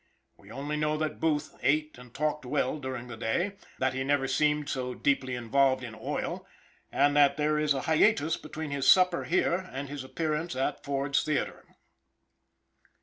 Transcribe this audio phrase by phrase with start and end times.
[0.35, 4.27] We only know that Booth ate and talked well during the day; that he never
[4.27, 6.43] seemed so deeply involved in 'oil,'
[6.91, 11.21] and that there is a hiatus between his supper here and his appearance at Ford's
[11.21, 11.67] theater.